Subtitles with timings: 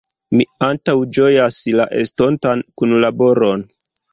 [0.37, 3.69] Mi antaŭĝojas la estontan kunlaboron.